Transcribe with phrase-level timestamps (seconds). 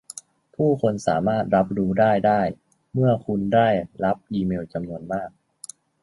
[0.55, 2.41] ผู้คนสามารถรับรู้ได้ได้
[2.93, 3.67] เมื่อคุณได้
[4.03, 5.29] รับอีเมลจำนวนมาก